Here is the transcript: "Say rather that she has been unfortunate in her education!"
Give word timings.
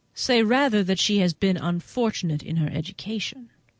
"Say 0.15 0.41
rather 0.41 0.83
that 0.83 0.97
she 0.97 1.19
has 1.19 1.35
been 1.35 1.57
unfortunate 1.57 2.41
in 2.41 2.55
her 2.55 2.71
education!" 2.71 3.51